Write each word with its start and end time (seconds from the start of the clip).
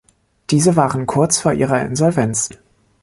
Diese 0.49 0.75
waren 0.75 1.05
kurz 1.05 1.37
vor 1.39 1.53
ihrer 1.53 1.79
Insolvenz. 1.85 2.49